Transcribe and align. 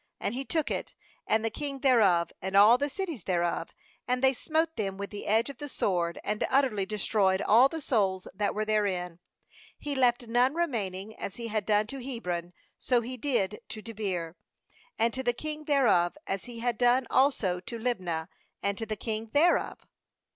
39And 0.19 0.33
he 0.33 0.45
took 0.45 0.71
it, 0.71 0.95
and 1.27 1.45
the 1.45 1.51
king 1.51 1.81
thereof, 1.81 2.31
and 2.41 2.55
all 2.57 2.75
the 2.79 2.89
cities 2.89 3.25
thereof; 3.25 3.71
and 4.07 4.23
they 4.23 4.33
smote 4.33 4.75
them 4.75 4.97
with 4.97 5.11
the 5.11 5.27
edge 5.27 5.47
of 5.47 5.59
the 5.59 5.69
sword, 5.69 6.17
and 6.23 6.43
utterly 6.49 6.87
destroyed 6.87 7.39
all 7.39 7.69
the 7.69 7.81
souls 7.81 8.27
that 8.33 8.55
were 8.55 8.65
therein; 8.65 9.19
he 9.77 9.93
left 9.93 10.25
none 10.25 10.55
remaining; 10.55 11.15
as 11.17 11.35
he 11.35 11.49
had 11.49 11.67
done 11.67 11.85
to 11.85 12.03
Hebron, 12.03 12.51
so 12.79 13.01
he 13.01 13.15
did 13.15 13.61
to 13.69 13.83
Debir, 13.83 14.33
and 14.97 15.13
to 15.13 15.21
the 15.21 15.33
king 15.33 15.65
thereof; 15.65 16.17
as 16.25 16.45
he 16.45 16.61
had 16.61 16.79
done 16.79 17.05
also 17.11 17.59
to 17.59 17.77
Libnah, 17.77 18.27
and 18.63 18.79
to 18.79 18.87
the 18.87 18.95
king 18.95 19.29
thereof. 19.35 19.85